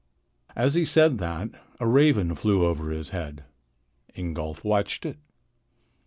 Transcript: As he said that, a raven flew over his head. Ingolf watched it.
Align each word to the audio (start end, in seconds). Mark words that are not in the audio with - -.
As 0.55 0.73
he 0.73 0.83
said 0.83 1.19
that, 1.19 1.49
a 1.79 1.85
raven 1.87 2.33
flew 2.33 2.65
over 2.65 2.89
his 2.89 3.11
head. 3.11 3.43
Ingolf 4.17 4.63
watched 4.63 5.05
it. 5.05 5.19